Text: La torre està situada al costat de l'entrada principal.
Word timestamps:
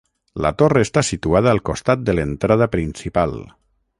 La 0.45 0.51
torre 0.61 0.81
està 0.85 1.03
situada 1.09 1.51
al 1.51 1.61
costat 1.71 2.03
de 2.09 2.17
l'entrada 2.19 2.71
principal. 2.79 3.39